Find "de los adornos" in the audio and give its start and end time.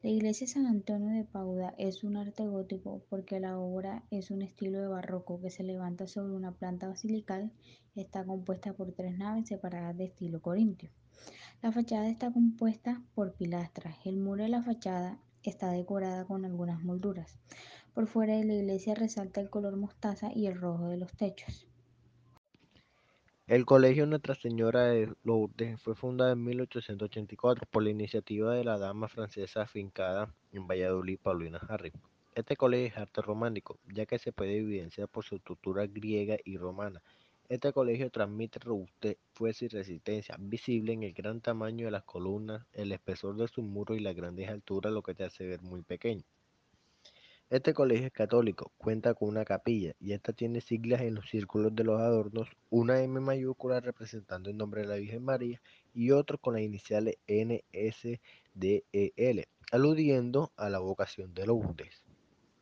51.74-52.50